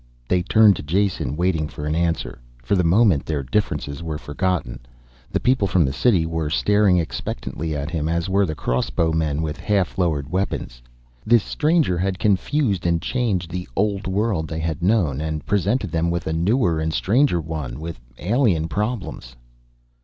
They 0.27 0.41
turned 0.41 0.75
to 0.77 0.81
Jason, 0.81 1.35
waiting 1.37 1.67
for 1.67 1.85
an 1.85 1.93
answer. 1.93 2.39
For 2.63 2.73
the 2.75 2.83
moment 2.83 3.23
their 3.23 3.43
differences 3.43 4.01
were 4.01 4.17
forgotten. 4.17 4.79
The 5.29 5.39
people 5.39 5.67
from 5.67 5.85
the 5.85 5.93
city 5.93 6.25
were 6.25 6.49
staring 6.49 6.97
expectantly 6.97 7.75
at 7.75 7.91
him, 7.91 8.09
as 8.09 8.27
were 8.27 8.47
the 8.47 8.55
crossbowmen 8.55 9.43
with 9.43 9.57
half 9.59 9.99
lowered 9.99 10.31
weapons. 10.31 10.81
This 11.23 11.43
stranger 11.43 11.99
had 11.99 12.17
confused 12.17 12.87
and 12.87 12.99
changed 12.99 13.51
the 13.51 13.69
old 13.75 14.07
world 14.07 14.47
they 14.47 14.57
had 14.59 14.81
known, 14.81 15.21
and 15.21 15.45
presented 15.45 15.91
them 15.91 16.09
with 16.09 16.25
a 16.25 16.33
newer 16.33 16.79
and 16.79 16.91
stranger 16.91 17.39
one, 17.39 17.79
with 17.79 17.99
alien 18.17 18.67
problems. 18.67 19.35